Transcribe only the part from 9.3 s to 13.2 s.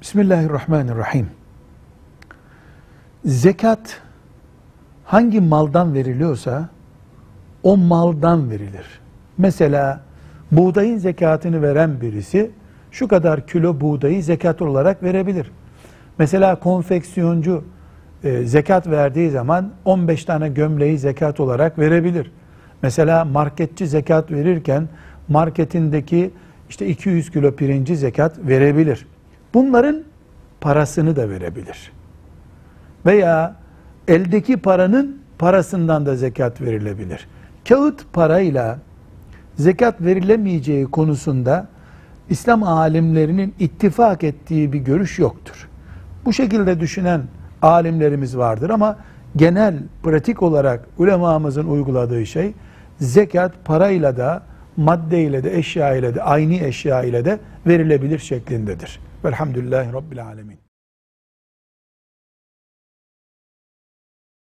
Mesela buğdayın zekatını veren birisi şu